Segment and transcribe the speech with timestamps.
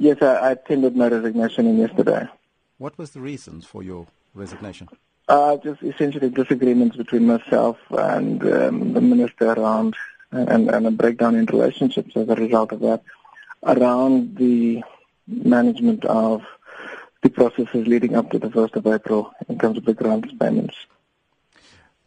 [0.00, 2.28] Yes, I, I tendered my resignation in yesterday.
[2.78, 4.88] What was the reasons for your resignation?
[5.28, 9.96] Uh, just essentially disagreements between myself and um, the minister around,
[10.30, 13.02] and, and a breakdown in relationships as a result of that,
[13.64, 14.82] around the
[15.26, 16.42] management of
[17.22, 20.76] the processes leading up to the 1st of April in terms of the grant payments.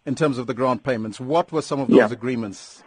[0.06, 2.08] In terms of the grant payments, what were some of those Yeah.
[2.10, 2.84] agreements?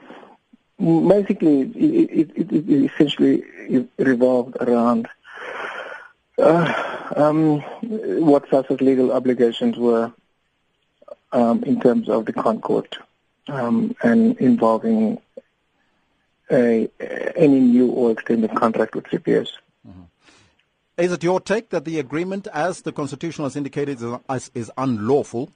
[0.78, 3.44] Basically, it, it, it, it essentially
[3.98, 5.08] revolved around
[6.38, 10.12] uh, um, what SASSA's legal obligations were
[11.32, 12.96] um, in terms of the ConCourt
[13.48, 15.20] um, and involving
[16.50, 16.88] a,
[17.36, 19.50] any new or extended contract with CPS.
[20.96, 25.50] Is it your take that the agreement, as the Constitution has indicated, is, is unlawful?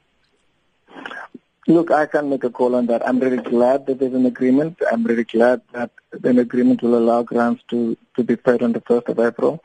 [1.68, 3.06] Look, I can't make a call on that.
[3.06, 4.80] I'm really glad that there's an agreement.
[4.90, 5.90] I'm really glad that
[6.24, 9.62] an agreement will allow grants to, to be paid on the 1st of April.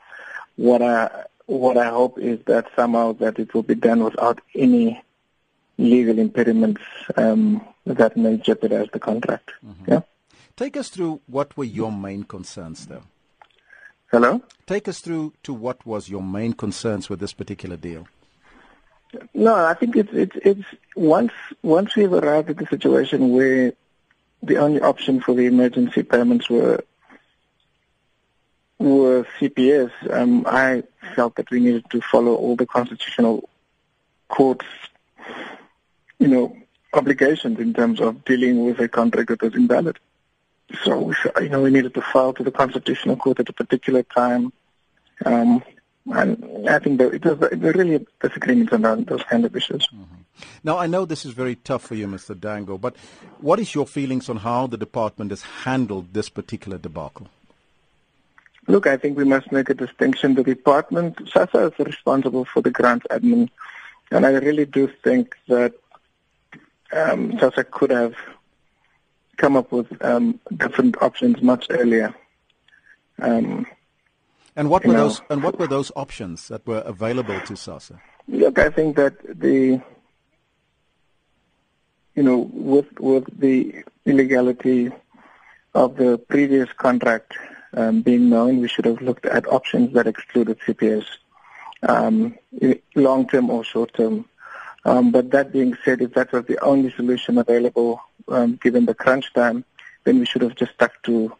[0.56, 5.02] What I, what I hope is that somehow that it will be done without any
[5.78, 6.82] legal impediments
[7.16, 9.50] um, that may jeopardize the contract.
[9.86, 10.02] Yeah.
[10.56, 13.04] Take us through what were your main concerns, though.
[14.10, 14.42] Hello?
[14.66, 18.06] Take us through to what was your main concerns with this particular deal.
[19.34, 21.32] No, I think it's it's it's once
[21.62, 23.72] once we've arrived at the situation where
[24.42, 26.84] the only option for the emergency payments were
[28.78, 33.48] were CPS, um, I felt that we needed to follow all the constitutional
[34.28, 34.66] court's,
[36.18, 36.56] you know,
[36.92, 39.98] obligations in terms of dealing with a contract that was invalid.
[40.82, 44.52] So, you know, we needed to file to the constitutional court at a particular time.
[45.24, 45.62] Um,
[46.06, 49.88] and I think that it was there really disagreements on that- those kind of issues.
[50.62, 52.34] Now, I know this is very tough for you, Mr.
[52.34, 52.96] Dangor, but
[53.40, 57.28] what is your feelings on how the department has handled this particular debacle?
[58.66, 60.34] Look, I think we must make a distinction.
[60.34, 63.50] The department, SASSA is responsible for the grants admin,
[64.10, 65.74] and I really do think that
[66.92, 68.14] um, SASSA could have
[69.36, 72.14] come up with um, different options much earlier.
[73.20, 73.66] Um,
[74.56, 77.54] And what You were know- those and what were those options that were available to
[77.54, 77.98] SASSA?
[78.28, 79.80] Look, I think that the,
[82.14, 84.92] you know, with with the illegality
[85.74, 87.34] of the previous contract
[87.76, 91.04] um, being known, we should have looked at options that excluded CPS,
[91.82, 92.36] um,
[92.94, 94.26] long-term or short-term.
[94.84, 98.94] Um, but that being said, if that was the only solution available, um, given the
[98.94, 99.64] crunch time,
[100.04, 101.32] then we should have just stuck to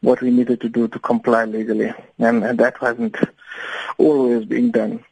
[0.00, 3.16] what we needed to do to comply legally, and, and that wasn't
[3.98, 5.04] always being done.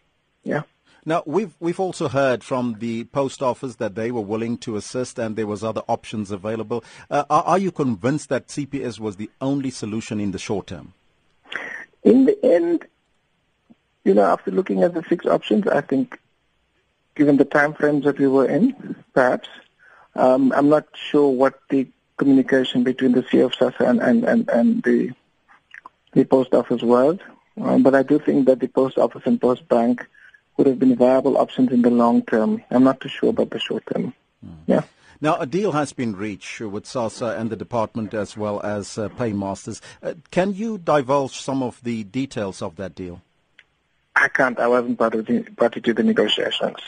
[0.44, 0.62] Yeah.
[1.08, 5.20] Now, we've we've also heard from the post office that they were willing to assist
[5.20, 6.82] and there was other options available.
[7.08, 10.94] Uh, are, are you convinced that CPS was the only solution in the short term?
[12.02, 12.86] In the end,
[14.04, 16.18] you know, after looking at the six options, I think,
[17.14, 19.48] given the time frames that we were in, perhaps,
[20.16, 25.12] um, I'm not sure what the communication between the SASSA and, and, and, and the
[26.12, 27.22] the post office world.
[27.60, 30.06] um, but I do think that the post office and post bank
[30.56, 32.62] would have been viable options in the long term.
[32.70, 34.14] I'm not too sure about the short term.
[34.66, 34.82] Yeah.
[35.20, 39.08] Now, a deal has been reached with SASSA and the department as well as uh,
[39.10, 39.80] Paymasters.
[40.02, 43.22] Uh, can you divulge some of the details of that deal?
[44.14, 44.58] I can't.
[44.58, 46.78] I wasn't part of the party to the negotiations.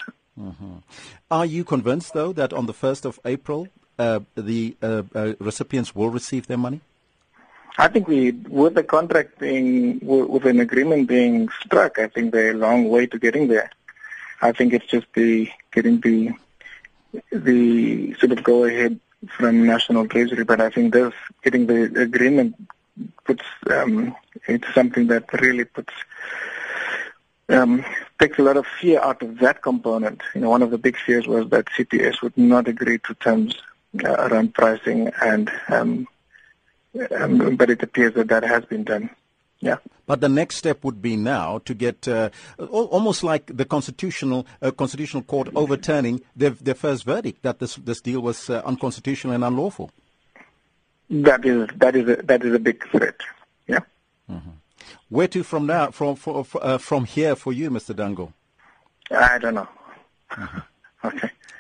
[1.31, 3.69] Are you convinced, though, that on the 1st of April,
[3.99, 6.81] uh, the uh, uh, recipients will receive their money?
[7.81, 12.51] I think we, with the contract being, with an agreement being struck, I think they're
[12.51, 13.71] a long way to getting there.
[14.43, 16.33] I think it's just the getting the
[17.33, 22.55] the sort of go ahead from National Treasury, but I think this getting the agreement
[23.25, 24.15] puts um,
[24.47, 25.93] it's something that really puts
[27.49, 27.85] um,
[28.19, 30.23] takes a lot of fear out of that component.
[30.35, 33.57] You know, one of the big fears was that CPS would not agree to terms
[34.05, 36.07] around pricing and um,
[37.17, 39.11] um, but it appears that that has been done.
[39.61, 39.77] Yeah.
[40.07, 44.71] But the next step would be now to get uh, almost like the constitutional uh,
[44.71, 49.45] constitutional court overturning their, their first verdict that this this deal was uh, unconstitutional and
[49.45, 49.91] unlawful.
[51.11, 53.17] That is that is a, that is a big threat.
[53.67, 53.81] Yeah.
[55.09, 57.95] Where to from now from for, uh, from here for you, Mr.
[57.95, 58.33] Dangor?
[59.11, 59.69] I don't know.
[60.33, 60.61] Okay.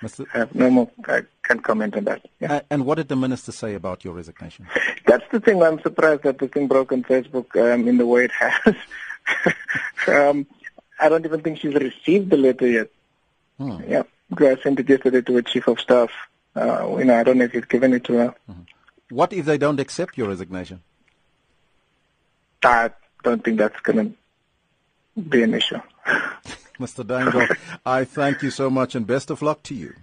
[0.02, 0.26] Mr.
[0.34, 0.90] I have no more.
[1.06, 2.24] I can't comment on that.
[2.40, 2.54] Yeah.
[2.54, 4.66] Uh, and what did the minister say about your resignation?
[5.06, 5.62] That's the thing.
[5.62, 8.76] I'm surprised that the thing broke on Facebook um, in the way it has.
[10.08, 10.46] um,
[11.00, 12.90] I don't even think she's received the letter yet.
[13.58, 13.78] Hmm.
[13.86, 14.02] Yeah.
[14.38, 16.10] I sent it yesterday to her chief of staff.
[16.54, 18.34] Uh, you know, I don't know if he's given it to her.
[19.10, 20.82] What if they don't accept your resignation?
[22.62, 22.90] I
[23.22, 24.14] don't think that's going
[25.16, 25.80] to be an issue.
[26.78, 27.04] Mr.
[27.04, 27.48] Dangor,
[27.86, 29.94] I thank you so much and best of luck to you.